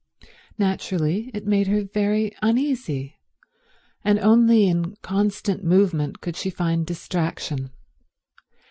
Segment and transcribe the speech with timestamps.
[0.57, 3.19] Naturally it made her very uneasy,
[4.03, 7.69] and only in constant movement could she find distraction.